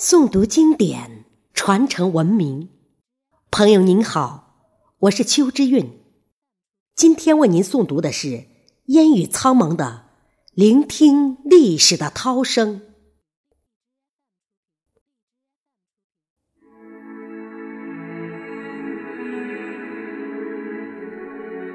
[0.00, 2.70] 诵读经典，传承文明。
[3.50, 4.56] 朋友您好，
[5.00, 6.00] 我是邱之韵。
[6.96, 8.46] 今天为您诵读的是
[8.86, 10.06] 烟雨苍茫的
[10.54, 12.80] 《聆听历史的涛声》。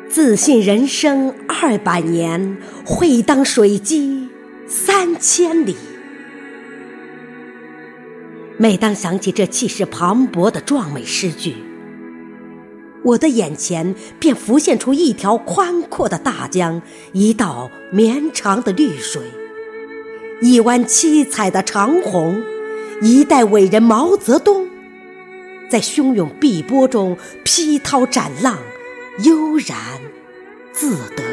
[0.09, 4.27] 自信人生二百年，会当水击
[4.67, 5.75] 三千里。
[8.57, 11.55] 每当想起这气势磅礴的壮美诗句，
[13.03, 16.81] 我的眼前便浮现出一条宽阔的大江，
[17.11, 19.21] 一道绵长的绿水，
[20.41, 22.41] 一湾七彩的长虹，
[23.01, 24.65] 一代伟人毛泽东，
[25.69, 28.57] 在汹涌碧波中劈涛斩浪，
[29.25, 29.77] 悠然
[30.71, 31.23] 自得。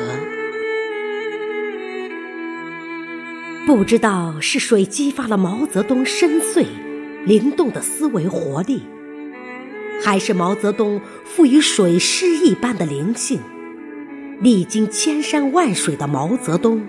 [3.65, 6.67] 不知道是谁激发了毛泽东深邃。
[7.25, 8.83] 灵动的思维活力，
[10.03, 13.41] 还是毛泽东赋予水诗一般的灵性。
[14.41, 16.85] 历经千山万水的毛泽东，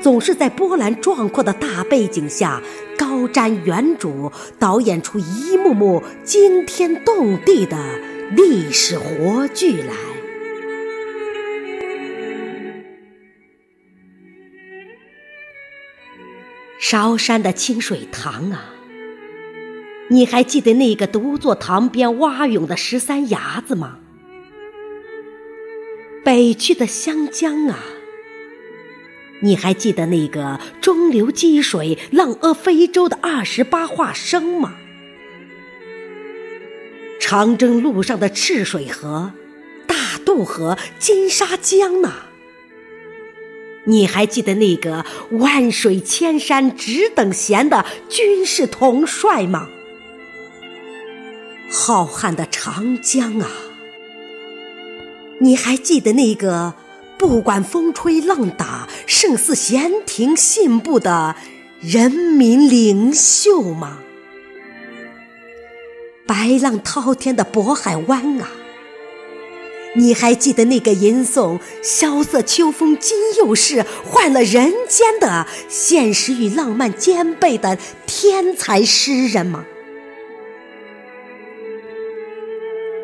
[0.00, 2.62] 总是在波澜壮阔的大背景下
[2.96, 7.76] 高瞻远瞩，导演出一幕幕惊天动地的
[8.34, 9.94] 历史活剧来。
[16.78, 18.74] 韶山的清水塘啊！
[20.12, 23.98] 你还记得那个独坐塘边蛙泳的十三伢子吗？
[26.24, 27.78] 北去的湘江啊！
[29.40, 34.74] 你还记得那个中流击水、浪遏飞舟的二十八画生吗？
[37.20, 39.32] 长征路上的赤水河、
[39.86, 42.12] 大渡河、金沙江呢？
[43.84, 49.68] 你还记得那个万水千山只等闲的军事统帅吗？
[51.70, 53.48] 浩瀚的长江啊，
[55.38, 56.74] 你还记得那个
[57.16, 61.36] 不管风吹浪打、胜似闲庭信步的
[61.80, 63.98] 人民领袖吗？
[66.26, 68.50] 白浪滔天的渤海湾啊，
[69.94, 79.64] 你还记得那个吟诵“萧瑟秋风今又是，换了人间”的现实与浪漫兼备的天才诗人吗？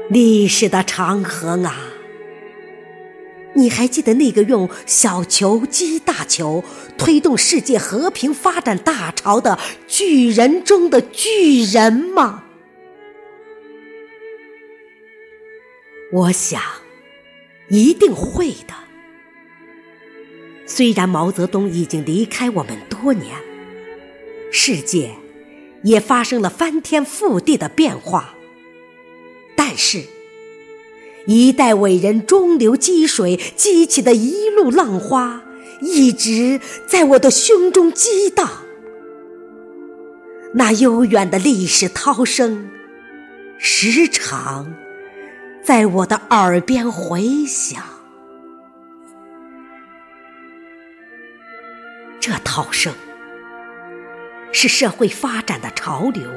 [0.08, 1.76] 历史的长河啊，
[3.54, 6.62] 你还记得那个用小球击大球、
[6.96, 9.58] 推动世界和平发展大潮的
[9.88, 12.44] 巨人中的巨人吗？
[16.12, 16.62] 我想，
[17.68, 18.74] 一定会的。
[20.66, 23.36] 虽然毛泽东已经离开我们多年，
[24.52, 25.10] 世界
[25.82, 28.35] 也发生了翻天覆地的变化。
[29.56, 30.04] 但是，
[31.26, 35.42] 一代伟人中流击水激起的一路浪花，
[35.80, 38.48] 一直在我的胸中激荡。
[40.54, 42.70] 那悠远的历史涛声，
[43.58, 44.74] 时常
[45.64, 47.82] 在我的耳边回响。
[52.20, 52.94] 这涛声，
[54.52, 56.30] 是社会发展的潮流，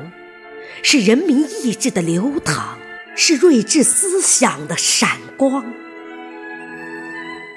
[0.83, 2.77] 是人民意志的流淌。
[3.21, 5.73] 是睿智思想的闪光，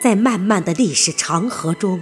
[0.03, 2.01] 在漫漫的历史长河中，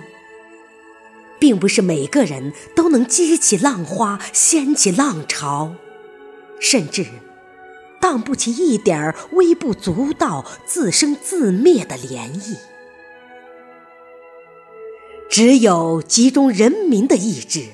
[1.38, 5.74] 并不是每个人都能激起浪花、掀起浪潮，
[6.58, 7.04] 甚至
[8.00, 12.56] 荡不起一点微不足道、自生自灭的涟漪。
[15.28, 17.66] 只有集中人民的意志，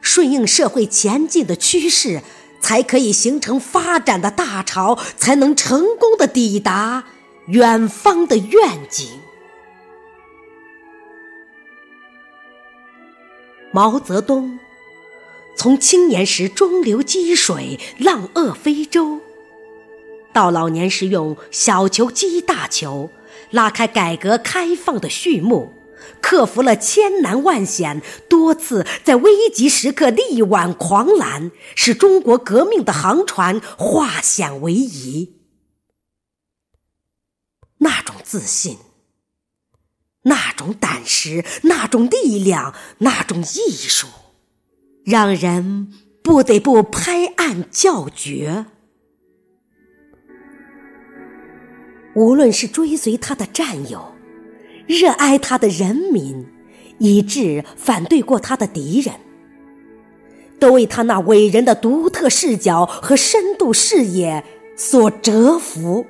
[0.00, 2.22] 顺应社会前进的趋势。
[2.60, 7.04] 才可以形成发展的大潮，才能成功的抵达
[7.46, 9.20] 远方的愿景。
[13.72, 14.58] 毛泽东
[15.56, 19.20] 从青年时中流击水、浪遏飞舟，
[20.32, 23.10] 到老年时用小球击大球，
[23.50, 25.72] 拉开改革开放的序幕。
[26.20, 35.36] 克服了千难万险，多次在危急时刻力挽狂澜，使中国革命的航船化险为夷。
[37.78, 38.78] 那种自信，
[40.22, 44.08] 那种胆识，那种力量，那种艺术，
[45.04, 45.92] 让人
[46.22, 48.66] 不得不拍案叫绝。
[52.16, 54.15] 无论是追随他的战友。
[54.86, 56.46] 热爱他的人民，
[56.98, 59.14] 以致反对过他的敌人，
[60.58, 64.44] 都为他那伟人的独特视角和深度视野
[64.76, 66.06] 所折服。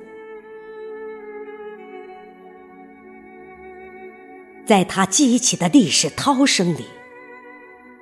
[4.65, 6.85] 在他激起的历史涛声里，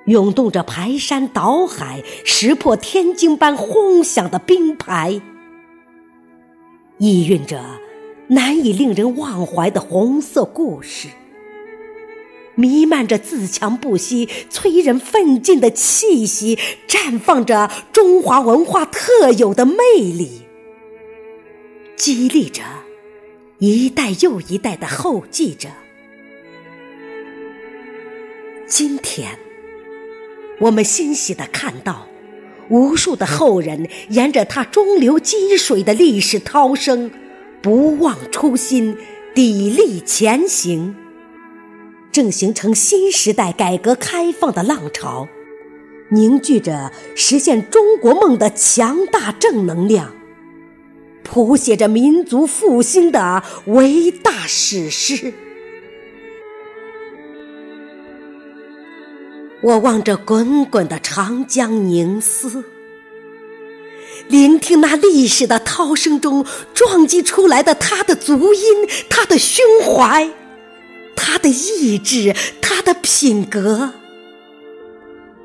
[0.06, 5.20] 涌动着排山倒海、石破天惊般轰响的冰牌，
[6.98, 7.64] 意蕴着
[8.28, 11.08] 难以令人忘怀的红色故事，
[12.56, 16.58] 弥漫着自强不息、催人奋进的气息，
[16.88, 20.42] 绽放着中华文化特有的魅力，
[21.94, 22.62] 激励着
[23.58, 25.68] 一代又一代的后继者。
[28.66, 29.38] 今天，
[30.58, 32.08] 我们欣喜地看到，
[32.68, 37.08] 无数的后人沿着他中流击水的历史涛声，
[37.66, 38.96] 不忘初心，
[39.34, 40.94] 砥砺前行，
[42.12, 45.26] 正形成新时代改革开放的浪潮，
[46.10, 50.14] 凝聚着实现中国梦的强大正能量，
[51.24, 55.34] 谱写着民族复兴的伟大史诗。
[59.60, 62.62] 我望着滚滚的长江凝思，
[64.28, 66.44] 聆听那历史的涛声中
[66.74, 70.30] 撞击出来的他的足音，他的胸怀，
[71.14, 73.92] 他的意志，他的品格，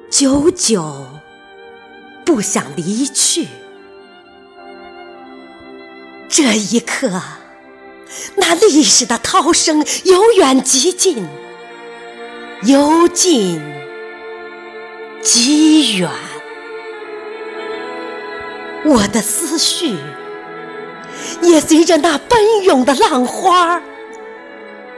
[0.09, 1.07] 久久
[2.25, 3.47] 不想离去。
[6.27, 7.21] 这一刻，
[8.35, 11.27] 那历史的涛声由远及近，
[12.63, 13.61] 由近。
[15.23, 16.09] 及远，
[18.83, 19.95] 我的思绪
[21.41, 23.81] 也随着那奔涌的浪花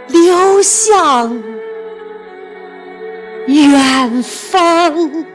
[0.07, 1.41] 流向
[3.47, 5.32] 远方。